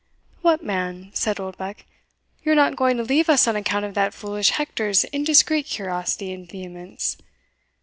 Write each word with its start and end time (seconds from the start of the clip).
"What, 0.41 0.63
man!" 0.63 1.11
said 1.13 1.39
Oldbuck, 1.39 1.85
"you 2.43 2.53
are 2.53 2.55
not 2.55 2.75
going 2.75 2.97
to 2.97 3.03
leave 3.03 3.29
us 3.29 3.47
on 3.47 3.55
account 3.55 3.85
of 3.85 3.93
that 3.93 4.15
foolish 4.15 4.49
Hector's 4.49 5.03
indiscreet 5.03 5.67
curiosity 5.67 6.33
and 6.33 6.49
vehemence? 6.49 7.17